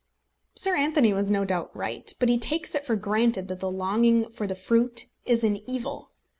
[0.55, 2.11] Sir Anthony was no doubt right.
[2.19, 6.09] But he takes it for granted that the longing for the fruit is an evil.